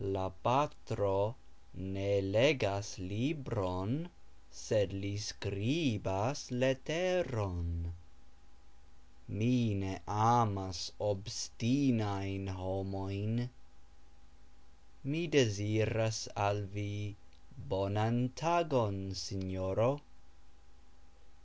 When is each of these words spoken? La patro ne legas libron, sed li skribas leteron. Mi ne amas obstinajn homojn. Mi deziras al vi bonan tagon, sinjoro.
La 0.03 0.31
patro 0.45 1.35
ne 1.75 2.21
legas 2.21 2.97
libron, 2.97 4.09
sed 4.49 4.91
li 4.93 5.15
skribas 5.15 6.49
leteron. 6.49 7.93
Mi 9.27 9.75
ne 9.75 10.01
amas 10.07 10.91
obstinajn 10.99 12.47
homojn. 12.47 13.47
Mi 15.03 15.27
deziras 15.27 16.27
al 16.35 16.63
vi 16.63 17.15
bonan 17.55 18.29
tagon, 18.33 19.11
sinjoro. 19.13 19.99